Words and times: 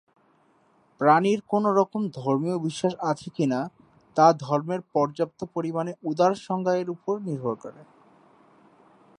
প্রাণীর 1.01 1.39
কোন 1.47 1.63
রকম 1.71 2.01
ধর্মীয় 2.15 2.57
বিশ্বাস 2.59 2.93
আছে 3.01 3.29
কিনা 3.35 3.59
তা 4.17 4.25
ধর্মের 4.39 4.81
পর্যাপ্ত 4.93 5.39
পরিমাণে 5.53 5.91
উদার 6.03 6.33
সংজ্ঞা 6.45 6.73
এর 6.75 6.87
উপরে 6.89 7.19
নির্ভর 7.21 7.55
করে। 7.55 7.81